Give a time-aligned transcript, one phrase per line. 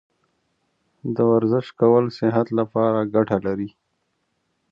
[1.15, 3.69] د ورزش کول صحت لپاره ګټه لري.